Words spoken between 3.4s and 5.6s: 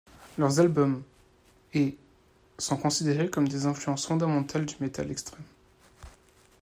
des influences fondamentales du metal extrême.